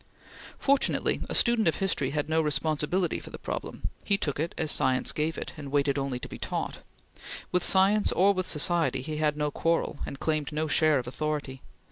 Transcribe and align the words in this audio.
Fortunately, 0.57 1.21
a 1.29 1.35
student 1.35 1.67
of 1.67 1.75
history 1.75 2.09
had 2.09 2.27
no 2.27 2.41
responsibility 2.41 3.19
for 3.19 3.29
the 3.29 3.37
problem; 3.37 3.87
he 4.03 4.17
took 4.17 4.39
it 4.39 4.55
as 4.57 4.71
science 4.71 5.11
gave 5.11 5.37
it, 5.37 5.53
and 5.57 5.71
waited 5.71 5.99
only 5.99 6.17
to 6.17 6.27
be 6.27 6.39
taught. 6.39 6.79
With 7.51 7.61
science 7.63 8.11
or 8.11 8.33
with 8.33 8.47
society, 8.47 9.03
he 9.03 9.17
had 9.17 9.37
no 9.37 9.51
quarrel 9.51 9.99
and 10.07 10.19
claimed 10.19 10.51
no 10.51 10.65
share 10.67 10.97
of 10.97 11.05
authority. 11.05 11.61